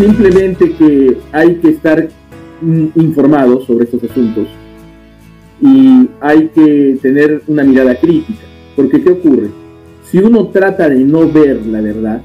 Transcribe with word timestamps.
simplemente 0.00 0.72
que 0.72 1.18
hay 1.30 1.56
que 1.56 1.68
estar 1.68 2.08
mm, 2.62 2.86
informados 2.94 3.66
sobre 3.66 3.84
estos 3.84 4.02
asuntos 4.04 4.48
y 5.60 6.08
hay 6.20 6.48
que 6.48 6.98
tener 7.02 7.42
una 7.46 7.64
mirada 7.64 7.94
crítica. 8.00 8.40
Porque 8.74 9.02
¿qué 9.02 9.10
ocurre? 9.10 9.48
Si 10.04 10.18
uno 10.18 10.48
trata 10.48 10.88
de 10.88 11.00
no 11.00 11.30
ver 11.30 11.66
la 11.66 11.82
verdad, 11.82 12.22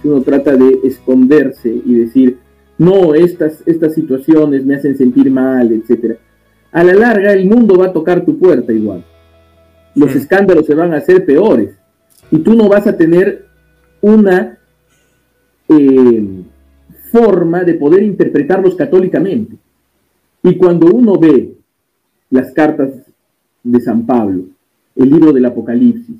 si 0.00 0.08
uno 0.08 0.22
trata 0.22 0.56
de 0.56 0.80
esconderse 0.84 1.68
y 1.68 1.94
decir, 1.94 2.38
no, 2.78 3.14
estas, 3.14 3.62
estas 3.66 3.94
situaciones 3.94 4.64
me 4.64 4.76
hacen 4.76 4.96
sentir 4.96 5.30
mal, 5.30 5.70
etc. 5.70 6.16
A 6.72 6.82
la 6.82 6.94
larga 6.94 7.34
el 7.34 7.46
mundo 7.46 7.76
va 7.76 7.88
a 7.88 7.92
tocar 7.92 8.24
tu 8.24 8.38
puerta 8.38 8.72
igual. 8.72 9.04
Los 9.94 10.16
escándalos 10.16 10.64
se 10.64 10.74
van 10.74 10.94
a 10.94 10.98
hacer 10.98 11.26
peores 11.26 11.74
y 12.30 12.38
tú 12.38 12.54
no 12.54 12.70
vas 12.70 12.86
a 12.86 12.96
tener 12.96 13.44
una 14.00 14.58
eh, 15.68 16.44
forma 17.10 17.64
de 17.64 17.74
poder 17.74 18.02
interpretarlos 18.02 18.74
católicamente. 18.76 19.56
Y 20.42 20.56
cuando 20.56 20.86
uno 20.86 21.18
ve 21.18 21.54
las 22.30 22.52
cartas 22.52 22.90
de 23.62 23.80
San 23.80 24.06
Pablo, 24.06 24.44
el 24.96 25.10
libro 25.10 25.32
del 25.32 25.44
Apocalipsis, 25.44 26.16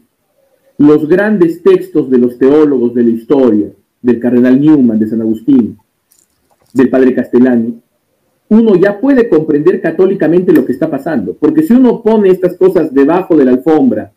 los 0.78 1.08
grandes 1.08 1.62
textos 1.62 2.10
de 2.10 2.18
los 2.18 2.38
teólogos 2.38 2.94
de 2.94 3.02
la 3.02 3.10
historia, 3.10 3.68
del 4.02 4.18
cardenal 4.18 4.60
Newman, 4.60 4.98
de 4.98 5.08
San 5.08 5.20
Agustín, 5.20 5.78
del 6.72 6.88
padre 6.88 7.14
Castellani, 7.14 7.80
uno 8.48 8.74
ya 8.74 8.98
puede 9.00 9.28
comprender 9.28 9.80
católicamente 9.80 10.52
lo 10.52 10.64
que 10.64 10.72
está 10.72 10.90
pasando. 10.90 11.34
Porque 11.34 11.62
si 11.62 11.72
uno 11.72 12.02
pone 12.02 12.30
estas 12.30 12.56
cosas 12.56 12.92
debajo 12.92 13.36
de 13.36 13.44
la 13.44 13.52
alfombra, 13.52 14.12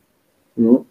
¿no? 0.56 0.86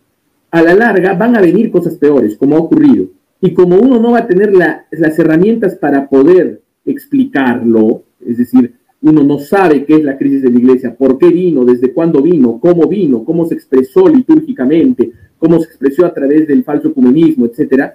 a 0.52 0.62
la 0.62 0.74
larga 0.74 1.14
van 1.14 1.34
a 1.34 1.40
venir 1.40 1.70
cosas 1.70 1.94
peores, 1.94 2.36
como 2.36 2.56
ha 2.56 2.60
ocurrido. 2.60 3.06
Y 3.42 3.52
como 3.54 3.76
uno 3.76 3.98
no 3.98 4.12
va 4.12 4.20
a 4.20 4.26
tener 4.26 4.54
las 4.54 5.18
herramientas 5.18 5.74
para 5.74 6.08
poder 6.08 6.62
explicarlo, 6.86 8.04
es 8.24 8.38
decir, 8.38 8.76
uno 9.02 9.24
no 9.24 9.40
sabe 9.40 9.84
qué 9.84 9.96
es 9.96 10.04
la 10.04 10.16
crisis 10.16 10.42
de 10.42 10.50
la 10.50 10.58
iglesia, 10.60 10.94
por 10.94 11.18
qué 11.18 11.28
vino, 11.28 11.64
desde 11.64 11.92
cuándo 11.92 12.22
vino, 12.22 12.60
cómo 12.60 12.86
vino, 12.86 13.24
cómo 13.24 13.44
se 13.46 13.54
expresó 13.54 14.08
litúrgicamente, 14.08 15.10
cómo 15.38 15.58
se 15.58 15.66
expresó 15.66 16.06
a 16.06 16.14
través 16.14 16.46
del 16.46 16.62
falso 16.62 16.88
ecumenismo, 16.88 17.46
etc., 17.46 17.90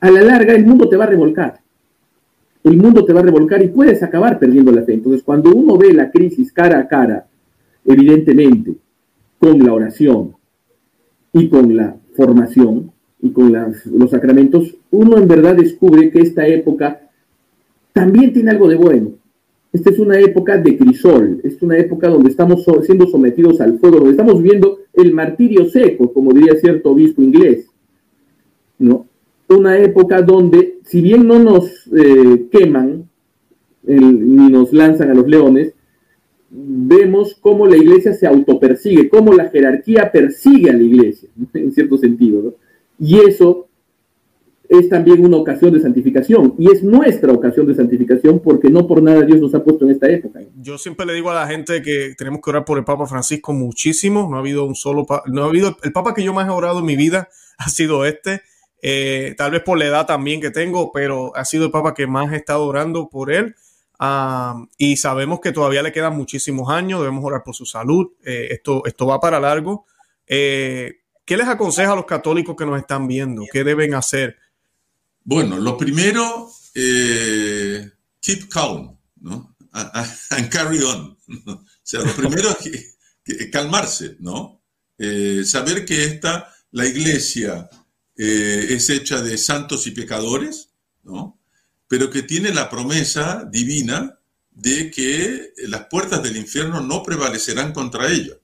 a 0.00 0.10
la 0.10 0.22
larga 0.22 0.54
el 0.54 0.64
mundo 0.64 0.88
te 0.88 0.96
va 0.96 1.04
a 1.04 1.08
revolcar. 1.08 1.60
El 2.64 2.78
mundo 2.78 3.04
te 3.04 3.12
va 3.12 3.20
a 3.20 3.24
revolcar 3.24 3.62
y 3.62 3.68
puedes 3.68 4.02
acabar 4.02 4.38
perdiendo 4.38 4.72
la 4.72 4.82
fe. 4.82 4.94
Entonces, 4.94 5.22
cuando 5.22 5.52
uno 5.54 5.76
ve 5.76 5.92
la 5.92 6.10
crisis 6.10 6.50
cara 6.50 6.78
a 6.78 6.88
cara, 6.88 7.26
evidentemente, 7.84 8.74
con 9.38 9.58
la 9.58 9.74
oración 9.74 10.34
y 11.32 11.50
con 11.50 11.76
la 11.76 11.94
formación 12.16 12.92
y 13.20 13.30
con 13.30 13.52
los 13.52 14.10
sacramentos, 14.10 14.76
uno 14.90 15.18
en 15.18 15.26
verdad 15.26 15.56
descubre 15.56 16.10
que 16.10 16.20
esta 16.20 16.46
época 16.46 17.00
también 17.92 18.32
tiene 18.32 18.50
algo 18.50 18.68
de 18.68 18.76
bueno. 18.76 19.10
Esta 19.72 19.90
es 19.90 19.98
una 19.98 20.18
época 20.18 20.56
de 20.56 20.78
crisol, 20.78 21.40
es 21.42 21.60
una 21.60 21.76
época 21.76 22.08
donde 22.08 22.30
estamos 22.30 22.64
siendo 22.84 23.06
sometidos 23.06 23.60
al 23.60 23.78
fuego, 23.78 23.96
donde 23.96 24.12
estamos 24.12 24.42
viendo 24.42 24.78
el 24.94 25.12
martirio 25.12 25.68
seco, 25.68 26.12
como 26.12 26.32
diría 26.32 26.54
cierto 26.56 26.92
obispo 26.92 27.22
inglés, 27.22 27.66
¿no? 28.78 29.06
Una 29.48 29.78
época 29.78 30.22
donde, 30.22 30.78
si 30.84 31.00
bien 31.00 31.26
no 31.26 31.38
nos 31.38 31.86
eh, 31.94 32.48
queman 32.50 33.08
ni 33.82 34.50
nos 34.50 34.72
lanzan 34.72 35.10
a 35.10 35.14
los 35.14 35.26
leones, 35.26 35.72
vemos 36.50 37.36
cómo 37.40 37.66
la 37.66 37.76
iglesia 37.76 38.12
se 38.14 38.26
autopersigue, 38.26 39.08
cómo 39.08 39.32
la 39.32 39.48
jerarquía 39.48 40.10
persigue 40.10 40.70
a 40.70 40.74
la 40.74 40.82
iglesia, 40.82 41.28
en 41.54 41.72
cierto 41.72 41.98
sentido, 41.98 42.42
¿no? 42.42 42.67
Y 42.98 43.20
eso 43.20 43.68
es 44.68 44.88
también 44.88 45.24
una 45.24 45.38
ocasión 45.38 45.72
de 45.72 45.80
santificación 45.80 46.54
y 46.58 46.70
es 46.70 46.82
nuestra 46.82 47.32
ocasión 47.32 47.66
de 47.66 47.74
santificación 47.74 48.40
porque 48.40 48.68
no 48.68 48.86
por 48.86 49.02
nada 49.02 49.22
Dios 49.22 49.40
nos 49.40 49.54
ha 49.54 49.64
puesto 49.64 49.86
en 49.86 49.92
esta 49.92 50.08
época. 50.10 50.40
Yo 50.56 50.76
siempre 50.76 51.06
le 51.06 51.14
digo 51.14 51.30
a 51.30 51.34
la 51.34 51.46
gente 51.46 51.80
que 51.80 52.14
tenemos 52.16 52.40
que 52.42 52.50
orar 52.50 52.64
por 52.64 52.76
el 52.76 52.84
Papa 52.84 53.06
Francisco 53.06 53.54
muchísimo, 53.54 54.28
no 54.30 54.36
ha 54.36 54.40
habido 54.40 54.64
un 54.64 54.74
solo, 54.74 55.06
no 55.26 55.44
ha 55.44 55.46
habido, 55.46 55.78
el 55.82 55.92
Papa 55.92 56.12
que 56.14 56.22
yo 56.22 56.34
más 56.34 56.46
he 56.46 56.50
orado 56.50 56.80
en 56.80 56.84
mi 56.84 56.96
vida 56.96 57.28
ha 57.58 57.68
sido 57.70 58.04
este, 58.04 58.42
eh, 58.82 59.34
tal 59.38 59.52
vez 59.52 59.62
por 59.62 59.78
la 59.78 59.86
edad 59.86 60.06
también 60.06 60.40
que 60.40 60.50
tengo, 60.50 60.92
pero 60.92 61.34
ha 61.34 61.46
sido 61.46 61.64
el 61.66 61.70
Papa 61.70 61.94
que 61.94 62.06
más 62.06 62.32
he 62.32 62.36
estado 62.36 62.66
orando 62.66 63.08
por 63.08 63.32
él. 63.32 63.54
y 64.76 64.96
sabemos 64.96 65.40
que 65.40 65.52
todavía 65.52 65.82
le 65.82 65.92
quedan 65.92 66.14
muchísimos 66.14 66.68
años, 66.68 67.00
debemos 67.00 67.24
orar 67.24 67.42
por 67.42 67.54
su 67.54 67.64
salud, 67.64 68.12
eh, 68.22 68.48
esto, 68.50 68.82
esto 68.84 69.06
va 69.06 69.18
para 69.18 69.40
largo. 69.40 69.86
Eh, 70.26 70.98
¿Qué 71.28 71.36
les 71.36 71.46
aconseja 71.46 71.92
a 71.92 71.96
los 71.96 72.06
católicos 72.06 72.56
que 72.56 72.64
nos 72.64 72.78
están 72.78 73.06
viendo? 73.06 73.44
¿Qué 73.52 73.62
deben 73.62 73.92
hacer? 73.92 74.38
Bueno, 75.22 75.58
lo 75.58 75.76
primero, 75.76 76.50
eh, 76.74 77.86
keep 78.18 78.48
calm, 78.48 78.98
¿no? 79.20 79.54
And 79.72 80.48
carry 80.48 80.80
on. 80.82 81.18
O 81.46 81.64
sea, 81.82 82.00
lo 82.00 82.12
primero 82.12 82.48
es 82.64 82.96
calmarse, 83.52 84.16
¿no? 84.20 84.62
Eh, 84.96 85.42
saber 85.44 85.84
que 85.84 86.04
esta, 86.04 86.50
la 86.70 86.86
iglesia 86.86 87.68
eh, 88.16 88.66
es 88.70 88.88
hecha 88.88 89.20
de 89.20 89.36
santos 89.36 89.86
y 89.86 89.90
pecadores, 89.90 90.70
¿no? 91.02 91.38
Pero 91.88 92.08
que 92.08 92.22
tiene 92.22 92.54
la 92.54 92.70
promesa 92.70 93.46
divina 93.50 94.18
de 94.50 94.90
que 94.90 95.52
las 95.66 95.88
puertas 95.88 96.22
del 96.22 96.38
infierno 96.38 96.80
no 96.80 97.02
prevalecerán 97.02 97.74
contra 97.74 98.10
ella, 98.10 98.34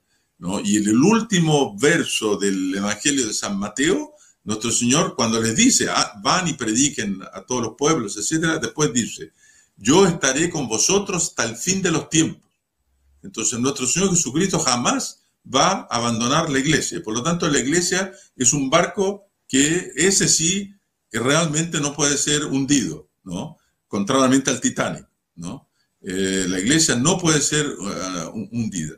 Y 0.63 0.77
en 0.77 0.89
el 0.89 1.01
último 1.01 1.77
verso 1.77 2.37
del 2.37 2.75
Evangelio 2.75 3.25
de 3.25 3.33
San 3.33 3.57
Mateo 3.57 4.15
nuestro 4.45 4.71
Señor, 4.71 5.15
cuando 5.15 5.41
les 5.41 5.55
dice, 5.55 5.87
ah, 5.89 6.13
van 6.21 6.47
y 6.47 6.53
prediquen 6.53 7.19
a 7.33 7.41
todos 7.41 7.63
los 7.63 7.73
pueblos, 7.75 8.15
etcétera, 8.15 8.59
después 8.59 8.93
dice, 8.93 9.33
yo 9.75 10.05
estaré 10.05 10.51
con 10.51 10.67
vosotros 10.67 11.23
hasta 11.23 11.43
el 11.45 11.57
fin 11.57 11.81
de 11.81 11.91
los 11.91 12.09
tiempos. 12.09 12.43
Entonces, 13.23 13.59
nuestro 13.59 13.87
Señor 13.87 14.11
Jesucristo 14.11 14.59
jamás 14.59 15.23
va 15.53 15.87
a 15.89 15.97
abandonar 15.97 16.49
la 16.51 16.59
iglesia. 16.59 17.01
Por 17.03 17.15
lo 17.15 17.23
tanto, 17.23 17.49
la 17.49 17.59
iglesia 17.59 18.13
es 18.35 18.53
un 18.53 18.69
barco 18.69 19.27
que 19.47 19.91
ese 19.95 20.27
sí 20.27 20.75
que 21.09 21.19
realmente 21.19 21.79
no 21.79 21.95
puede 21.95 22.15
ser 22.15 22.45
hundido, 22.45 23.09
¿no? 23.23 23.57
Contrariamente 23.87 24.51
al 24.51 24.61
Titanic, 24.61 25.07
¿no? 25.35 25.67
Eh, 26.01 26.45
la 26.47 26.59
iglesia 26.59 26.95
no 26.95 27.17
puede 27.17 27.41
ser 27.41 27.67
uh, 27.67 28.29
hundida. 28.51 28.95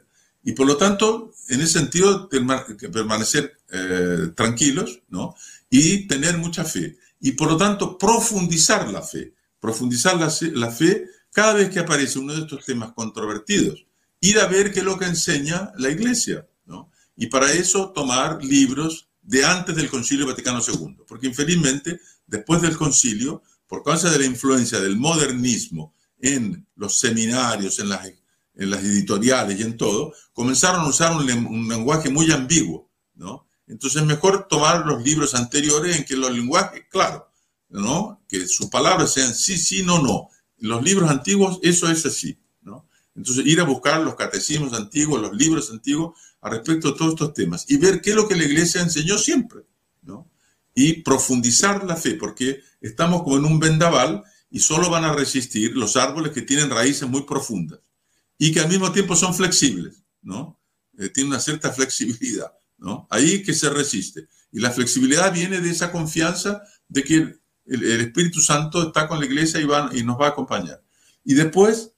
Y 0.48 0.54
por 0.54 0.66
lo 0.66 0.78
tanto, 0.78 1.34
en 1.50 1.60
ese 1.60 1.80
sentido, 1.80 2.30
permanecer 2.30 3.60
eh, 3.70 4.32
tranquilos, 4.34 5.02
¿no? 5.10 5.36
Y 5.70 6.08
tener 6.08 6.38
mucha 6.38 6.64
fe. 6.64 6.98
Y 7.20 7.34
por 7.34 7.52
lo 7.52 7.58
tanto, 7.58 7.98
profundizar 7.98 8.88
la 8.90 9.02
fe. 9.02 9.34
Profundizar 9.60 10.16
la, 10.16 10.72
fe 10.72 11.06
cada 11.34 11.56
vez 11.56 11.70
que 11.70 11.80
aparece 11.80 12.18
uno 12.20 12.34
de 12.34 12.44
estos 12.44 12.64
temas 12.64 12.94
controvertidos. 12.94 13.88
Ir 14.22 14.40
a 14.40 14.48
ver 14.48 14.72
qué 14.72 14.80
es 14.80 14.86
lo 14.86 14.98
que 14.98 15.04
enseña 15.04 15.74
la 15.80 15.90
Iglesia, 15.90 16.48
¿no? 16.66 16.94
Y 17.18 17.28
para 17.28 17.52
eso 17.52 17.92
tomar 17.92 18.42
libros 18.42 19.10
de 19.22 19.44
antes 19.44 19.76
del 19.76 19.90
Concilio 19.90 20.28
Vaticano 20.28 20.62
II. 20.66 20.96
Porque 21.06 21.28
infelizmente, 21.28 22.00
después 22.26 22.62
del 22.62 22.78
concilio, 22.78 23.44
por 23.68 23.84
causa 23.84 24.10
de 24.10 24.20
la 24.20 24.26
influencia 24.26 24.80
del 24.80 24.96
modernismo 24.96 25.94
en 26.22 26.66
los 26.78 26.98
seminarios, 26.98 27.80
en 27.80 27.90
las, 27.90 28.08
en 28.58 28.72
las 28.72 28.84
editoriales 28.84 29.60
y 29.60 29.64
en 29.64 29.78
todo, 29.78 30.14
comenzaron 30.34 30.82
a 30.82 30.90
usar 30.90 31.16
un, 31.16 31.68
lenguaje 31.68 32.10
muy 32.10 32.32
ambiguo, 32.32 32.92
¿no? 33.14 33.48
Entonces 33.68 34.02
es 34.02 34.08
mejor 34.08 34.48
tomar 34.48 34.86
los 34.86 35.04
libros 35.04 35.36
anteriores 35.36 35.98
en 35.98 36.06
que 36.06 36.16
los 36.16 36.32
lenguajes, 36.32 36.86
claro, 36.90 37.30
¿no? 37.70 38.24
Que 38.28 38.48
sus 38.48 38.68
palabras 38.68 39.14
sean 39.14 39.34
sí, 39.36 39.58
sí, 39.58 39.84
no, 39.84 40.02
no. 40.02 40.30
Los 40.58 40.84
libros 40.84 41.10
antiguos, 41.10 41.60
eso 41.62 41.90
es 41.90 42.06
así, 42.06 42.40
¿no? 42.62 42.88
Entonces 43.16 43.46
ir 43.46 43.60
a 43.62 43.64
buscar 43.64 44.02
los 44.02 44.16
catecismos 44.16 44.74
antiguos, 44.74 45.22
los 45.22 45.36
libros 45.36 45.70
antiguos 45.70 46.18
a 46.42 46.50
respecto 46.50 46.92
de 46.92 46.98
todos 46.98 47.14
estos 47.14 47.34
temas 47.34 47.66
y 47.68 47.78
ver 47.78 48.02
qué 48.02 48.12
es 48.12 48.16
lo 48.16 48.28
que 48.28 48.36
la 48.36 48.46
iglesia 48.46 48.82
enseñó 48.82 49.18
siempre, 49.20 49.62
¿no? 50.02 50.32
Y 50.74 51.04
profundizar 51.04 51.84
la 51.84 51.96
fe, 51.96 52.16
porque 52.16 52.62
estamos 52.82 53.22
como 53.24 53.38
en 53.38 53.46
un 53.46 53.60
vendaval 53.60 54.24
y 54.50 54.60
solo 54.60 54.90
van 54.90 55.04
a 55.04 55.14
resistir 55.14 55.76
los 55.76 55.96
árboles 55.96 56.32
que 56.32 56.42
tienen 56.42 56.70
raíces 56.70 57.08
muy 57.08 57.24
profundas 57.24 57.80
y 58.38 58.52
que 58.52 58.60
al 58.60 58.70
mismo 58.70 58.92
tiempo 58.92 59.16
son 59.16 59.34
flexibles, 59.34 60.04
¿no? 60.22 60.60
Eh, 60.98 61.10
tienen 61.10 61.32
una 61.32 61.40
cierta 61.40 61.72
flexibilidad. 61.72 62.52
¿no? 62.78 63.08
Ahí 63.10 63.44
que 63.44 63.54
se 63.54 63.70
resiste. 63.70 64.28
Y 64.52 64.60
la 64.60 64.72
flexibilidad 64.72 65.34
viene 65.34 65.62
de 65.62 65.70
esa 65.70 65.92
confianza 65.92 66.62
de 66.88 67.04
que 67.04 67.16
el, 67.66 68.02
Espíritu 68.02 68.40
Santo 68.40 68.88
está 68.88 69.08
con 69.08 69.20
la 69.20 69.26
iglesia 69.26 69.60
y, 69.60 69.66
va, 69.66 69.90
y 69.94 70.04
nos 70.04 70.20
va 70.20 70.28
a 70.28 70.30
acompañar. 70.30 70.82
Y 71.26 71.34
después, 71.34 71.92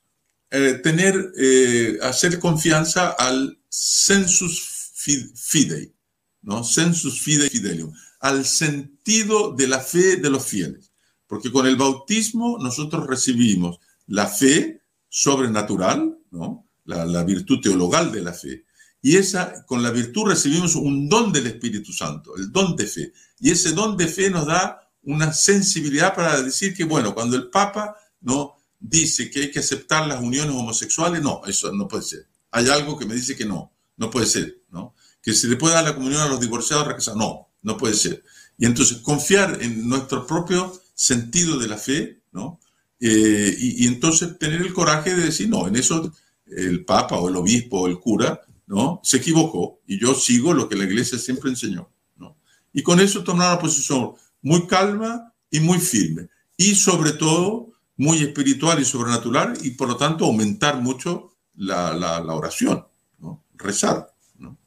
eh, 0.49 0.79
tener, 0.81 1.31
eh, 1.37 1.99
hacer 2.01 2.39
confianza 2.39 3.09
al 3.09 3.59
sensus 3.69 4.91
fidei, 5.35 5.93
¿no? 6.41 6.63
Sensus 6.63 7.21
fidei 7.21 7.49
fidelium, 7.49 7.93
al 8.19 8.45
sentido 8.45 9.53
de 9.55 9.67
la 9.67 9.79
fe 9.79 10.15
de 10.15 10.29
los 10.29 10.45
fieles. 10.45 10.91
Porque 11.27 11.51
con 11.51 11.67
el 11.67 11.75
bautismo 11.75 12.57
nosotros 12.57 13.05
recibimos 13.05 13.79
la 14.07 14.25
fe 14.27 14.81
sobrenatural, 15.09 16.17
¿no? 16.31 16.65
La, 16.85 17.23
virtud 17.23 17.59
teologal 17.61 18.11
de 18.11 18.21
la 18.21 18.33
fe, 18.33 18.65
y 19.01 19.17
esa, 19.17 19.65
con 19.65 19.83
la 19.83 19.91
virtud 19.91 20.27
recibimos 20.27 20.75
un 20.75 21.07
don 21.07 21.31
del 21.31 21.47
Espíritu 21.47 21.93
Santo, 21.93 22.35
el 22.35 22.51
don 22.51 22.75
de 22.75 22.85
fe. 22.85 23.13
Y 23.39 23.51
ese 23.51 23.71
don 23.71 23.95
de 23.95 24.07
fe 24.07 24.29
nos 24.29 24.45
da 24.45 24.91
una 25.03 25.31
sensibilidad 25.31 26.13
para 26.15 26.41
decir 26.41 26.75
que, 26.75 26.83
bueno, 26.83 27.13
cuando 27.13 27.37
el 27.37 27.49
Papa 27.49 27.95
no 28.21 28.57
dice 28.79 29.29
que 29.29 29.41
hay 29.41 29.51
que 29.51 29.59
aceptar 29.59 30.07
las 30.07 30.21
uniones 30.21 30.55
homosexuales, 30.55 31.21
no, 31.21 31.41
eso 31.45 31.71
no 31.71 31.87
puede 31.87 32.03
ser. 32.03 32.27
Hay 32.51 32.67
algo 32.67 32.97
que 32.97 33.05
me 33.05 33.15
dice 33.15 33.35
que 33.35 33.45
no, 33.45 33.71
no 33.97 34.09
puede 34.09 34.25
ser, 34.25 34.63
¿no? 34.69 34.95
Que 35.21 35.33
se 35.33 35.47
le 35.47 35.55
puede 35.55 35.75
dar 35.75 35.83
la 35.83 35.95
comunión 35.95 36.21
a 36.21 36.27
los 36.27 36.39
divorciados, 36.39 37.15
no, 37.15 37.49
no 37.61 37.77
puede 37.77 37.93
ser. 37.93 38.23
Y 38.57 38.65
entonces 38.65 38.97
confiar 38.97 39.59
en 39.61 39.87
nuestro 39.87 40.27
propio 40.27 40.81
sentido 40.93 41.57
de 41.57 41.67
la 41.67 41.77
fe, 41.77 42.23
¿no? 42.31 42.59
Eh, 42.99 43.55
y, 43.57 43.87
entonces 43.87 44.37
tener 44.37 44.61
el 44.61 44.73
coraje 44.73 45.15
de 45.15 45.25
decir, 45.25 45.47
no, 45.47 45.67
en 45.67 45.75
eso 45.77 46.11
el 46.45 46.83
Papa 46.83 47.17
o 47.17 47.29
el 47.29 47.35
obispo 47.37 47.81
o 47.81 47.87
el 47.87 47.99
cura, 47.99 48.41
¿no? 48.67 48.99
Se 49.03 49.17
equivocó 49.17 49.79
y 49.87 49.99
yo 49.99 50.13
sigo 50.13 50.53
lo 50.53 50.67
que 50.67 50.75
la 50.75 50.83
iglesia 50.83 51.17
siempre 51.17 51.49
enseñó, 51.49 51.89
¿no? 52.17 52.37
Y 52.73 52.83
con 52.83 52.99
eso 52.99 53.23
tomar 53.23 53.53
una 53.53 53.61
posición 53.61 54.13
muy 54.41 54.67
calma 54.67 55.33
y 55.49 55.59
muy 55.59 55.79
firme. 55.79 56.29
Y 56.57 56.75
sobre 56.75 57.13
todo 57.13 57.71
muy 57.95 58.21
espiritual 58.21 58.81
y 58.81 58.85
sobrenatural 58.85 59.57
y 59.61 59.71
por 59.71 59.87
lo 59.87 59.97
tanto 59.97 60.25
aumentar 60.25 60.81
mucho 60.81 61.35
la, 61.55 61.93
la, 61.93 62.33
oración, 62.33 62.85
¿no? 63.19 63.43
Rezar, 63.55 64.13
¿no? 64.37 64.57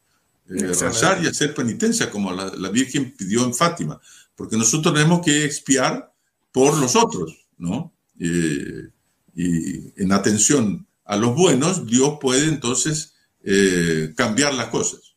Eh, 0.48 0.66
rezar 0.68 1.22
y 1.22 1.26
hacer 1.26 1.54
penitencia 1.54 2.10
como 2.10 2.32
la, 2.32 2.46
la 2.46 2.68
Virgen 2.70 3.14
pidió 3.16 3.44
en 3.44 3.54
Fátima, 3.54 4.00
porque 4.34 4.56
nosotros 4.56 4.94
tenemos 4.94 5.24
que 5.24 5.44
expiar 5.44 6.12
por 6.50 6.76
los 6.78 6.96
otros, 6.96 7.46
¿no? 7.58 7.91
Y 9.34 10.02
en 10.02 10.12
atención 10.12 10.86
a 11.04 11.16
los 11.16 11.34
buenos, 11.34 11.86
Dios 11.86 12.18
puede 12.20 12.48
entonces 12.48 13.16
eh, 13.44 14.12
cambiar 14.16 14.54
las 14.54 14.66
cosas. 14.66 15.16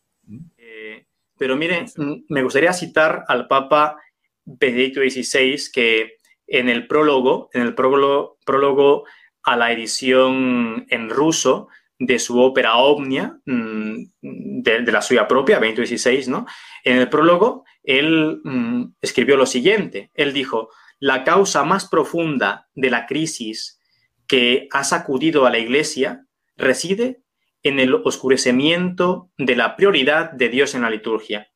Eh, 0.58 1.06
pero 1.38 1.56
miren, 1.56 1.86
me 2.30 2.44
gustaría 2.44 2.74
citar 2.74 3.24
al 3.28 3.48
Papa 3.48 3.98
Benedicto 4.46 5.02
XVI 5.02 5.60
que 5.72 6.18
en 6.48 6.70
el 6.70 6.88
prólogo, 6.88 7.50
en 7.54 7.62
el 7.64 7.76
prólogo, 7.76 8.38
prólogo 8.46 9.06
a 9.44 9.56
la 9.56 9.72
edición 9.72 10.86
en 10.90 11.10
ruso 11.10 11.68
de 12.00 12.20
su 12.20 12.40
ópera 12.40 12.76
Omnia, 12.78 13.40
mm, 13.46 14.06
de, 14.22 14.92
la 14.92 15.02
suya 15.02 15.28
propia, 15.28 15.60
Benedicto 15.60 15.86
XVI, 15.86 16.28
¿no? 16.28 16.46
En 16.84 16.98
el 16.98 17.10
prólogo, 17.10 17.64
él 17.84 18.42
mm, 18.44 18.96
escribió 19.02 19.38
lo 19.38 19.46
siguiente. 19.46 20.12
Él 20.14 20.34
dijo, 20.34 20.70
la 21.00 21.24
causa 21.24 21.64
más 21.64 21.88
profunda 21.88 22.70
de 22.74 22.90
la 22.90 23.06
crisis 23.06 23.80
que 24.28 24.68
ha 24.72 24.84
sacudido 24.84 25.46
a 25.46 25.50
la 25.50 25.60
Iglesia 25.60 26.26
reside 26.58 27.22
en 27.64 27.80
el 27.80 27.94
oscurecimiento 27.96 29.32
de 29.38 29.56
la 29.56 29.76
prioridad 29.76 30.32
de 30.32 30.50
Dios 30.50 30.76
en 30.76 30.84
la 30.84 30.90
liturgia. 30.90 31.52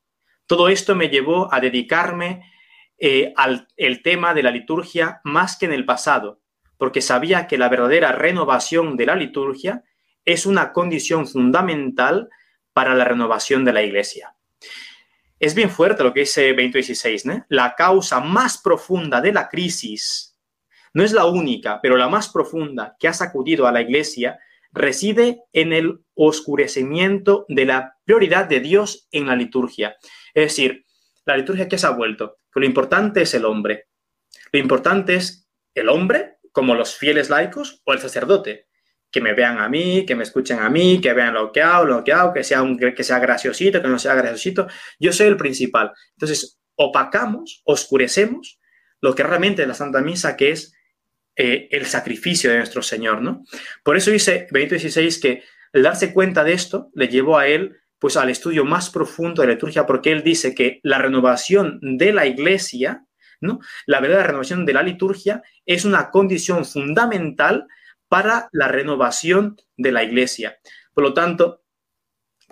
Todo 0.45 0.69
esto 0.69 0.95
me 0.95 1.09
llevó 1.09 1.53
a 1.53 1.59
dedicarme 1.59 2.43
eh, 2.97 3.33
al 3.37 3.67
el 3.77 4.01
tema 4.01 4.33
de 4.33 4.43
la 4.43 4.51
liturgia 4.51 5.21
más 5.23 5.57
que 5.57 5.67
en 5.67 5.73
el 5.73 5.85
pasado, 5.85 6.41
porque 6.77 7.01
sabía 7.01 7.47
que 7.47 7.57
la 7.57 7.69
verdadera 7.69 8.11
renovación 8.11 8.97
de 8.97 9.05
la 9.05 9.15
liturgia 9.15 9.83
es 10.25 10.45
una 10.45 10.73
condición 10.73 11.27
fundamental 11.27 12.29
para 12.73 12.95
la 12.95 13.05
renovación 13.05 13.63
de 13.63 13.73
la 13.73 13.83
Iglesia. 13.83 14.35
Es 15.39 15.55
bien 15.55 15.69
fuerte 15.69 16.03
lo 16.03 16.13
que 16.13 16.21
dice 16.21 16.49
2016, 16.49 17.25
¿no? 17.25 17.45
La 17.47 17.75
causa 17.75 18.19
más 18.19 18.57
profunda 18.57 19.21
de 19.21 19.31
la 19.31 19.47
crisis, 19.47 20.37
no 20.93 21.03
es 21.03 21.13
la 21.13 21.25
única, 21.25 21.79
pero 21.81 21.97
la 21.97 22.09
más 22.09 22.29
profunda 22.29 22.95
que 22.99 23.07
ha 23.07 23.13
sacudido 23.13 23.67
a 23.67 23.71
la 23.71 23.81
iglesia, 23.81 24.39
reside 24.71 25.43
en 25.53 25.73
el 25.73 26.01
oscurecimiento 26.13 27.45
de 27.47 27.65
la 27.65 27.97
prioridad 28.03 28.45
de 28.45 28.59
Dios 28.59 29.07
en 29.11 29.27
la 29.27 29.35
liturgia. 29.35 29.95
Es 30.33 30.43
decir, 30.45 30.85
la 31.25 31.37
liturgia 31.37 31.67
que 31.67 31.77
se 31.77 31.87
ha 31.87 31.91
vuelto, 31.91 32.37
que 32.53 32.59
lo 32.59 32.65
importante 32.65 33.21
es 33.21 33.33
el 33.33 33.45
hombre. 33.45 33.87
Lo 34.51 34.59
importante 34.59 35.15
es 35.15 35.49
el 35.73 35.89
hombre, 35.89 36.37
como 36.51 36.75
los 36.75 36.95
fieles 36.95 37.29
laicos, 37.29 37.81
o 37.85 37.93
el 37.93 37.99
sacerdote 37.99 38.68
que 39.11 39.21
me 39.21 39.33
vean 39.33 39.57
a 39.59 39.69
mí, 39.69 40.05
que 40.05 40.15
me 40.15 40.23
escuchen 40.23 40.59
a 40.59 40.69
mí, 40.69 40.99
que 41.01 41.13
vean 41.13 41.33
lo 41.33 41.51
que 41.51 41.61
hago, 41.61 41.85
lo 41.85 42.03
que 42.03 42.13
hago, 42.13 42.33
que 42.33 42.43
sea, 42.43 42.61
un, 42.61 42.77
que 42.77 43.03
sea 43.03 43.19
graciosito, 43.19 43.81
que 43.81 43.87
no 43.87 43.99
sea 43.99 44.15
graciosito. 44.15 44.67
Yo 44.99 45.11
soy 45.11 45.27
el 45.27 45.37
principal. 45.37 45.91
Entonces, 46.11 46.59
opacamos, 46.75 47.61
oscurecemos 47.65 48.59
lo 49.01 49.15
que 49.15 49.23
realmente 49.23 49.63
es 49.63 49.67
la 49.67 49.73
Santa 49.73 50.01
Misa, 50.01 50.35
que 50.37 50.51
es 50.51 50.73
eh, 51.35 51.67
el 51.71 51.85
sacrificio 51.85 52.51
de 52.51 52.57
nuestro 52.57 52.81
Señor, 52.81 53.21
¿no? 53.21 53.43
Por 53.83 53.97
eso 53.97 54.11
dice 54.11 54.47
Benito 54.51 54.77
XVI 54.77 55.19
que 55.21 55.43
el 55.71 55.83
darse 55.83 56.13
cuenta 56.13 56.43
de 56.43 56.53
esto 56.53 56.89
le 56.93 57.07
llevó 57.07 57.37
a 57.37 57.47
él 57.47 57.77
pues 57.97 58.15
al 58.17 58.29
estudio 58.29 58.63
más 58.65 58.89
profundo 58.89 59.41
de 59.41 59.49
la 59.49 59.53
liturgia, 59.53 59.85
porque 59.85 60.11
él 60.11 60.23
dice 60.23 60.55
que 60.55 60.79
la 60.83 60.99
renovación 60.99 61.79
de 61.81 62.13
la 62.13 62.25
iglesia, 62.25 63.05
¿no? 63.41 63.59
La 63.85 63.99
verdadera 63.99 64.27
renovación 64.27 64.65
de 64.65 64.73
la 64.73 64.83
liturgia 64.83 65.43
es 65.65 65.83
una 65.85 66.09
condición 66.09 66.65
fundamental 66.65 67.67
para 68.09 68.49
la 68.51 68.67
renovación 68.67 69.57
de 69.77 69.91
la 69.91 70.03
iglesia. 70.03 70.57
Por 70.93 71.03
lo 71.03 71.13
tanto, 71.13 71.63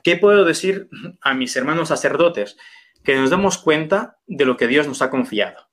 ¿qué 0.03 0.15
puedo 0.15 0.45
decir 0.45 0.87
a 1.21 1.33
mis 1.33 1.55
hermanos 1.55 1.89
sacerdotes? 1.89 2.57
Que 3.03 3.15
nos 3.15 3.29
demos 3.29 3.57
cuenta 3.57 4.19
de 4.27 4.45
lo 4.45 4.55
que 4.55 4.67
Dios 4.67 4.87
nos 4.87 5.01
ha 5.01 5.09
confiado, 5.09 5.69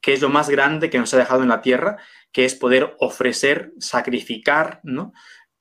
que 0.00 0.12
es 0.12 0.20
lo 0.20 0.28
más 0.28 0.50
grande 0.50 0.90
que 0.90 0.98
nos 0.98 1.14
ha 1.14 1.18
dejado 1.18 1.42
en 1.42 1.48
la 1.48 1.62
tierra, 1.62 1.96
que 2.32 2.44
es 2.44 2.54
poder 2.54 2.96
ofrecer, 2.98 3.72
sacrificar, 3.78 4.80
¿no? 4.82 5.12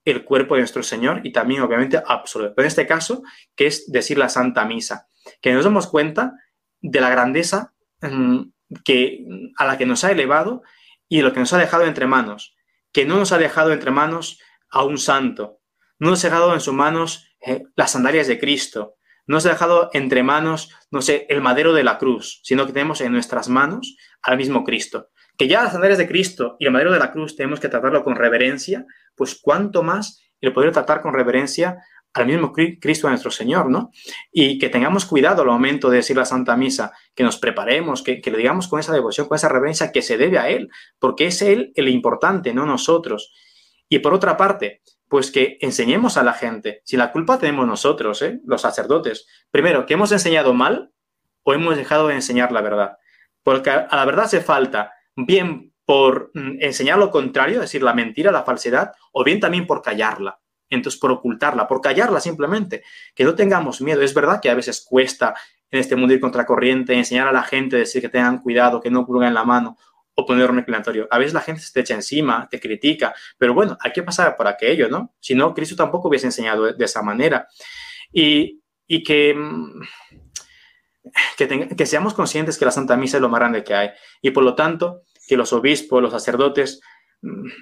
el 0.03 0.23
cuerpo 0.23 0.55
de 0.55 0.61
nuestro 0.61 0.81
Señor 0.81 1.21
y 1.23 1.31
también, 1.31 1.61
obviamente, 1.61 2.01
absolver. 2.03 2.53
Pero 2.55 2.65
en 2.65 2.69
este 2.69 2.87
caso, 2.87 3.21
que 3.55 3.67
es 3.67 3.91
decir 3.91 4.17
la 4.17 4.29
Santa 4.29 4.65
Misa, 4.65 5.07
que 5.41 5.53
nos 5.53 5.63
demos 5.63 5.85
cuenta 5.85 6.33
de 6.81 6.99
la 6.99 7.09
grandeza 7.11 7.73
mm, 8.01 8.41
que, 8.83 9.23
a 9.57 9.65
la 9.65 9.77
que 9.77 9.85
nos 9.85 10.03
ha 10.03 10.11
elevado 10.11 10.63
y 11.07 11.17
de 11.17 11.23
lo 11.23 11.33
que 11.33 11.39
nos 11.39 11.53
ha 11.53 11.59
dejado 11.59 11.85
entre 11.85 12.07
manos 12.07 12.55
que 12.91 13.05
no 13.05 13.17
nos 13.17 13.31
ha 13.31 13.37
dejado 13.37 13.71
entre 13.71 13.91
manos 13.91 14.39
a 14.69 14.83
un 14.83 14.97
santo, 14.97 15.59
no 15.99 16.09
nos 16.09 16.23
ha 16.23 16.29
dejado 16.29 16.53
en 16.53 16.61
sus 16.61 16.73
manos 16.73 17.27
eh, 17.45 17.63
las 17.75 17.91
sandalias 17.91 18.27
de 18.27 18.39
Cristo, 18.39 18.95
no 19.27 19.35
nos 19.35 19.45
ha 19.45 19.49
dejado 19.49 19.89
entre 19.93 20.23
manos, 20.23 20.69
no 20.89 21.01
sé, 21.01 21.25
el 21.29 21.41
madero 21.41 21.73
de 21.73 21.83
la 21.83 21.97
cruz, 21.97 22.41
sino 22.43 22.65
que 22.65 22.73
tenemos 22.73 23.01
en 23.01 23.11
nuestras 23.11 23.49
manos 23.49 23.95
al 24.21 24.37
mismo 24.37 24.63
Cristo. 24.63 25.09
Que 25.37 25.47
ya 25.47 25.63
las 25.63 25.71
sandalias 25.71 25.97
de 25.97 26.07
Cristo 26.07 26.55
y 26.59 26.65
el 26.65 26.71
madero 26.71 26.91
de 26.91 26.99
la 26.99 27.11
cruz 27.11 27.35
tenemos 27.35 27.59
que 27.59 27.69
tratarlo 27.69 28.03
con 28.03 28.15
reverencia, 28.15 28.85
pues 29.15 29.39
cuánto 29.41 29.83
más 29.83 30.21
el 30.41 30.53
poder 30.53 30.71
tratar 30.71 31.01
con 31.01 31.13
reverencia 31.13 31.77
al 32.13 32.25
mismo 32.25 32.51
Cristo 32.51 33.07
nuestro 33.07 33.31
Señor, 33.31 33.69
¿no? 33.69 33.91
Y 34.31 34.59
que 34.59 34.69
tengamos 34.69 35.05
cuidado 35.05 35.41
al 35.43 35.47
momento 35.47 35.89
de 35.89 35.97
decir 35.97 36.17
la 36.17 36.25
Santa 36.25 36.57
Misa, 36.57 36.91
que 37.15 37.23
nos 37.23 37.37
preparemos, 37.37 38.03
que, 38.03 38.21
le 38.23 38.37
digamos 38.37 38.67
con 38.67 38.79
esa 38.79 38.93
devoción, 38.93 39.27
con 39.27 39.35
esa 39.35 39.49
reverencia 39.49 39.91
que 39.91 40.01
se 40.01 40.17
debe 40.17 40.37
a 40.37 40.49
Él, 40.49 40.69
porque 40.99 41.27
es 41.27 41.41
Él 41.41 41.71
el 41.75 41.87
importante, 41.87 42.53
no 42.53 42.65
nosotros. 42.65 43.33
Y 43.87 43.99
por 43.99 44.13
otra 44.13 44.35
parte, 44.35 44.81
pues 45.07 45.31
que 45.31 45.57
enseñemos 45.61 46.17
a 46.17 46.23
la 46.23 46.33
gente, 46.33 46.81
si 46.85 46.97
la 46.97 47.11
culpa 47.11 47.37
tenemos 47.39 47.67
nosotros, 47.67 48.21
¿eh? 48.21 48.39
los 48.45 48.61
sacerdotes, 48.61 49.27
primero, 49.49 49.85
que 49.85 49.93
hemos 49.93 50.11
enseñado 50.11 50.53
mal 50.53 50.91
o 51.43 51.53
hemos 51.53 51.77
dejado 51.77 52.07
de 52.07 52.15
enseñar 52.15 52.51
la 52.51 52.61
verdad. 52.61 52.97
Porque 53.43 53.69
a 53.69 53.87
la 53.89 54.05
verdad 54.05 54.25
hace 54.25 54.41
falta, 54.41 54.93
bien 55.15 55.73
por 55.85 56.31
mm, 56.33 56.57
enseñar 56.61 56.97
lo 56.97 57.09
contrario, 57.09 57.55
es 57.55 57.61
decir, 57.61 57.83
la 57.83 57.93
mentira, 57.93 58.31
la 58.31 58.43
falsedad, 58.43 58.91
o 59.13 59.23
bien 59.23 59.39
también 59.39 59.65
por 59.65 59.81
callarla 59.81 60.41
entonces 60.75 60.99
por 60.99 61.11
ocultarla, 61.11 61.67
por 61.67 61.81
callarla 61.81 62.19
simplemente, 62.19 62.83
que 63.13 63.23
no 63.23 63.35
tengamos 63.35 63.81
miedo. 63.81 64.01
Es 64.01 64.13
verdad 64.13 64.39
que 64.41 64.49
a 64.49 64.55
veces 64.55 64.81
cuesta 64.81 65.35
en 65.69 65.79
este 65.79 65.95
mundo 65.95 66.13
ir 66.13 66.19
contracorriente, 66.19 66.93
enseñar 66.93 67.27
a 67.27 67.31
la 67.31 67.43
gente, 67.43 67.77
decir 67.77 68.01
que 68.01 68.09
tengan 68.09 68.39
cuidado, 68.39 68.81
que 68.81 68.91
no 68.91 69.05
en 69.23 69.33
la 69.33 69.43
mano 69.43 69.77
o 70.13 70.25
poner 70.25 70.49
un 70.49 70.57
reclinatorio. 70.57 71.07
A 71.09 71.17
veces 71.17 71.33
la 71.33 71.41
gente 71.41 71.61
se 71.61 71.71
te 71.71 71.79
echa 71.81 71.93
encima, 71.95 72.47
te 72.49 72.59
critica, 72.59 73.13
pero 73.37 73.53
bueno, 73.53 73.77
hay 73.79 73.91
que 73.91 74.03
pasar 74.03 74.35
por 74.35 74.47
aquello, 74.47 74.89
¿no? 74.89 75.13
Si 75.19 75.35
no, 75.35 75.53
Cristo 75.53 75.75
tampoco 75.75 76.09
hubiese 76.09 76.25
enseñado 76.27 76.73
de, 76.73 76.85
esa 76.85 77.01
manera. 77.01 77.47
Y, 78.11 78.59
que, 79.05 79.33
mm, 79.33 79.81
que 81.37 81.85
seamos 81.85 82.13
conscientes 82.13 82.57
que 82.57 82.65
la 82.65 82.71
Santa 82.71 82.97
Misa 82.97 83.17
es 83.17 83.21
lo 83.21 83.29
más 83.29 83.39
grande 83.39 83.63
que 83.63 83.73
hay. 83.73 83.91
Y 84.21 84.31
por 84.31 84.43
lo 84.43 84.53
tanto, 84.53 85.03
que 85.27 85.37
los 85.37 85.53
obispos, 85.53 86.01
los 86.01 86.11
sacerdotes, 86.11 86.81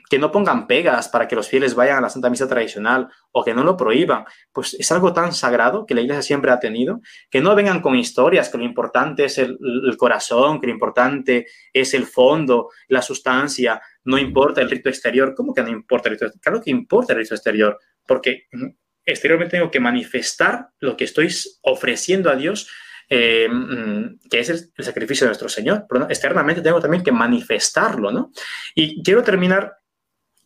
que 0.09 0.19
no 0.19 0.31
pongan 0.31 0.67
pegas 0.67 1.09
para 1.09 1.27
que 1.27 1.35
los 1.35 1.49
fieles 1.49 1.75
vayan 1.75 1.97
a 1.97 2.01
la 2.01 2.09
Santa 2.09 2.29
Misa 2.29 2.47
tradicional 2.47 3.09
o 3.31 3.43
que 3.43 3.53
no 3.53 3.63
lo 3.63 3.75
prohíban, 3.75 4.23
pues 4.53 4.73
es 4.73 4.89
algo 4.91 5.11
tan 5.11 5.33
sagrado 5.33 5.85
que 5.85 5.93
la 5.93 6.01
Iglesia 6.01 6.21
siempre 6.21 6.51
ha 6.51 6.59
tenido, 6.59 7.01
que 7.29 7.41
no 7.41 7.55
vengan 7.55 7.81
con 7.81 7.95
historias, 7.95 8.49
que 8.49 8.57
lo 8.57 8.63
importante 8.63 9.25
es 9.25 9.37
el, 9.37 9.57
corazón, 9.97 10.61
que 10.61 10.67
lo 10.67 10.73
importante 10.73 11.47
es 11.73 11.93
el 11.93 12.05
fondo, 12.05 12.69
la 12.87 13.01
sustancia, 13.01 13.81
no 14.05 14.17
importa 14.17 14.61
el 14.61 14.69
rito 14.69 14.87
exterior. 14.87 15.33
¿Cómo 15.35 15.53
que 15.53 15.61
no 15.61 15.69
importa 15.69 16.07
el 16.07 16.15
rito 16.15 16.25
exterior? 16.25 16.41
Claro 16.41 16.61
que 16.63 16.71
importa 16.71 17.13
el 17.13 17.19
rito 17.19 17.35
exterior, 17.35 17.77
porque 18.07 18.47
exteriormente 19.05 19.57
tengo 19.57 19.71
que 19.71 19.79
manifestar 19.79 20.69
lo 20.79 20.95
que 20.95 21.03
estoy 21.03 21.29
ofreciendo 21.63 22.29
a 22.29 22.35
Dios 22.35 22.69
eh, 23.09 23.47
mm, 23.49 24.19
que 24.29 24.39
es 24.39 24.49
el, 24.49 24.71
sacrificio 24.83 25.25
de 25.25 25.29
nuestro 25.29 25.49
Señor. 25.49 25.85
Pero 25.89 26.09
externamente 26.09 26.61
tengo 26.61 26.79
también 26.79 27.03
que 27.03 27.11
manifestarlo, 27.11 28.11
¿no? 28.11 28.31
Y 28.75 29.01
quiero 29.03 29.23
terminar 29.23 29.77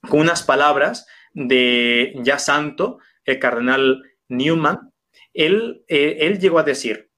con 0.10 0.22
unas 0.22 0.44
palabras 0.44 1.06
de 1.34 2.14
ya 2.18 2.40
santo, 2.40 3.00
el 3.26 3.40
cardenal 3.40 4.04
Newman. 4.30 4.92
Él, 5.34 5.84
eh, 5.88 6.18
él 6.22 6.40
llegó 6.40 6.60
a 6.60 6.64
decir, 6.64 7.10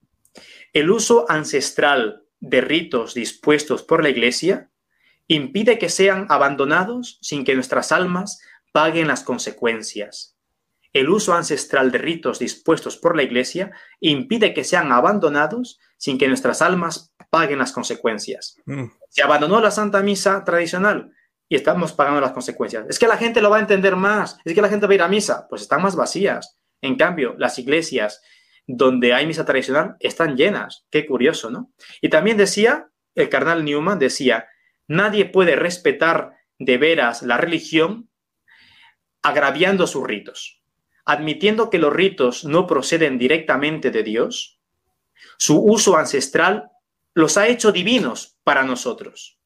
el 0.73 0.89
uso 0.89 1.25
ancestral 1.29 2.23
de 2.39 2.61
ritos 2.61 3.13
dispuestos 3.13 3.83
por 3.83 4.03
la 4.03 4.09
Iglesia 4.09 4.69
impide 5.27 5.79
que 5.79 5.89
sean 5.89 6.27
abandonados 6.29 7.17
sin 7.21 7.43
que 7.43 7.55
nuestras 7.55 7.91
almas 7.91 8.41
paguen 8.71 9.07
las 9.07 9.23
consecuencias. 9.23 10.34
El 10.95 11.09
uso 11.09 11.33
ancestral 11.33 11.91
de 11.91 11.97
ritos 11.97 12.39
dispuestos 12.39 12.95
por 12.95 13.17
la 13.17 13.23
Iglesia 13.23 13.73
impide 13.99 14.53
que 14.53 14.63
sean 14.63 14.93
abandonados 14.93 15.77
sin 15.97 16.17
que 16.17 16.29
nuestras 16.29 16.61
almas 16.61 17.13
paguen 17.29 17.59
las 17.59 17.73
consecuencias. 17.73 18.55
Mm. 18.65 18.85
Se 19.09 19.21
abandonó 19.21 19.59
la 19.59 19.71
Santa 19.71 20.01
Misa 20.01 20.45
tradicional 20.45 21.11
y 21.49 21.57
estamos 21.57 21.91
pagando 21.91 22.21
las 22.21 22.31
consecuencias. 22.31 22.85
Es 22.87 22.97
que 22.97 23.09
la 23.09 23.17
gente 23.17 23.41
lo 23.41 23.49
va 23.49 23.57
a 23.57 23.59
entender 23.59 23.97
más, 23.97 24.37
es 24.45 24.53
que 24.53 24.61
la 24.61 24.69
gente 24.69 24.87
va 24.87 24.93
a 24.93 24.95
ir 24.95 25.01
a 25.01 25.09
misa, 25.09 25.47
pues 25.49 25.63
están 25.63 25.81
más 25.81 25.97
vacías. 25.97 26.57
En 26.81 26.95
cambio, 26.95 27.35
las 27.37 27.59
iglesias 27.59 28.21
donde 28.65 29.13
hay 29.13 29.27
misa 29.27 29.43
tradicional 29.43 29.97
están 29.99 30.37
llenas. 30.37 30.85
Qué 30.89 31.05
curioso, 31.05 31.49
¿no? 31.49 31.73
Y 31.99 32.07
también 32.07 32.37
decía, 32.37 32.87
el 33.15 33.27
carnal 33.27 33.65
Newman 33.65 33.99
decía, 33.99 34.47
nadie 34.87 35.25
puede 35.25 35.57
respetar 35.57 36.37
de 36.57 36.77
veras 36.77 37.21
la 37.21 37.35
religión 37.35 38.09
agraviando 39.21 39.87
sus 39.87 40.07
ritos, 40.07 40.61
admitiendo 41.05 41.69
que 41.69 41.77
los 41.77 41.93
ritos 41.93 42.43
no 42.45 42.67
proceden 42.67 43.17
directamente 43.17 43.91
de 43.91 44.03
Dios. 44.03 44.59
Su 45.37 45.61
uso 45.61 45.97
ancestral 45.97 46.71
los 47.13 47.37
ha 47.37 47.47
hecho 47.47 47.71
divinos 47.71 48.37
para 48.43 48.63
nosotros, 48.63 49.39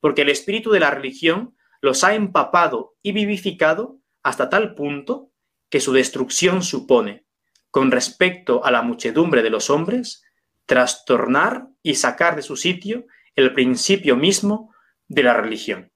porque 0.00 0.22
el 0.22 0.28
espíritu 0.28 0.70
de 0.70 0.80
la 0.80 0.90
religión 0.90 1.56
los 1.80 2.04
ha 2.04 2.14
empapado 2.14 2.96
y 3.02 3.12
vivificado 3.12 3.98
hasta 4.22 4.50
tal 4.50 4.74
punto 4.74 5.30
que 5.70 5.80
su 5.80 5.92
destrucción 5.92 6.62
supone, 6.62 7.26
con 7.70 7.90
respecto 7.90 8.64
a 8.64 8.70
la 8.70 8.82
muchedumbre 8.82 9.42
de 9.42 9.50
los 9.50 9.70
hombres, 9.70 10.24
trastornar 10.66 11.68
y 11.82 11.94
sacar 11.94 12.34
de 12.36 12.42
su 12.42 12.56
sitio 12.56 13.06
el 13.34 13.54
principio 13.54 14.16
mismo 14.16 14.74
de 15.08 15.22
la 15.22 15.34
religión. 15.34 15.92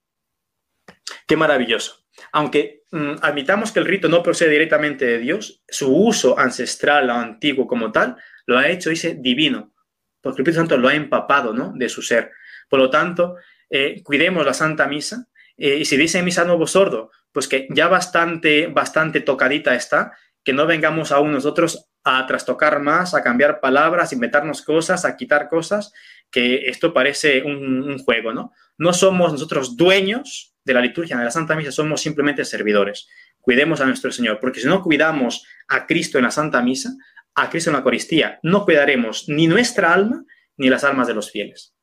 Qué 1.26 1.36
maravilloso. 1.36 1.99
Aunque 2.32 2.84
mm, 2.90 3.14
admitamos 3.22 3.72
que 3.72 3.80
el 3.80 3.86
rito 3.86 4.08
no 4.08 4.22
procede 4.22 4.50
directamente 4.50 5.04
de 5.06 5.18
Dios, 5.18 5.62
su 5.68 5.94
uso 5.94 6.38
ancestral 6.38 7.10
o 7.10 7.14
antiguo 7.14 7.66
como 7.66 7.92
tal 7.92 8.16
lo 8.46 8.58
ha 8.58 8.68
hecho, 8.68 8.90
dice, 8.90 9.16
divino, 9.18 9.72
porque 10.20 10.42
el 10.42 10.42
Espíritu 10.42 10.60
Santo 10.60 10.76
lo 10.76 10.88
ha 10.88 10.94
empapado 10.94 11.52
¿no? 11.52 11.72
de 11.74 11.88
su 11.88 12.02
ser. 12.02 12.32
Por 12.68 12.80
lo 12.80 12.90
tanto, 12.90 13.36
eh, 13.68 14.02
cuidemos 14.02 14.44
la 14.44 14.54
Santa 14.54 14.86
Misa. 14.86 15.28
Eh, 15.56 15.76
y 15.76 15.84
si 15.84 15.96
dice 15.96 16.22
misa 16.22 16.44
nuevo 16.44 16.66
sordo, 16.66 17.10
pues 17.32 17.46
que 17.46 17.68
ya 17.70 17.86
bastante, 17.88 18.66
bastante 18.66 19.20
tocadita 19.20 19.74
está, 19.74 20.16
que 20.42 20.52
no 20.52 20.66
vengamos 20.66 21.12
aún 21.12 21.32
nosotros 21.32 21.90
a 22.02 22.26
trastocar 22.26 22.80
más, 22.80 23.14
a 23.14 23.22
cambiar 23.22 23.60
palabras, 23.60 24.12
inventarnos 24.12 24.62
cosas, 24.62 25.04
a 25.04 25.16
quitar 25.16 25.48
cosas, 25.48 25.92
que 26.30 26.68
esto 26.68 26.94
parece 26.94 27.42
un, 27.42 27.82
un 27.82 27.98
juego, 27.98 28.32
¿no? 28.32 28.52
No 28.78 28.94
somos 28.94 29.32
nosotros 29.32 29.76
dueños 29.76 30.49
de 30.64 30.74
la 30.74 30.80
liturgia 30.80 31.16
de 31.16 31.24
la 31.24 31.30
Santa 31.30 31.54
Misa, 31.54 31.72
somos 31.72 32.00
simplemente 32.00 32.44
servidores. 32.44 33.08
Cuidemos 33.40 33.80
a 33.80 33.86
nuestro 33.86 34.12
Señor, 34.12 34.38
porque 34.40 34.60
si 34.60 34.66
no 34.66 34.82
cuidamos 34.82 35.46
a 35.68 35.86
Cristo 35.86 36.18
en 36.18 36.24
la 36.24 36.30
Santa 36.30 36.62
Misa, 36.62 36.90
a 37.34 37.48
Cristo 37.48 37.70
en 37.70 37.74
la 37.74 37.78
Eucaristía, 37.78 38.38
no 38.42 38.64
cuidaremos 38.64 39.28
ni 39.28 39.46
nuestra 39.46 39.92
alma 39.92 40.24
ni 40.56 40.68
las 40.68 40.84
almas 40.84 41.06
de 41.06 41.14
los 41.14 41.30
fieles. 41.30 41.74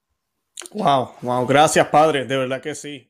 Wow, 0.72 1.16
wow, 1.22 1.46
gracias 1.46 1.88
Padre, 1.88 2.26
de 2.26 2.38
verdad 2.38 2.62
que 2.62 2.76
sí. 2.76 3.08